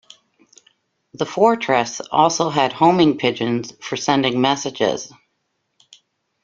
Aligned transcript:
The 1.13 1.27
fortress 1.27 2.01
also 2.11 2.49
had 2.49 2.73
homing 2.73 3.19
pigeons 3.19 3.71
for 3.81 3.97
sending 3.97 4.41
messages. 4.41 5.13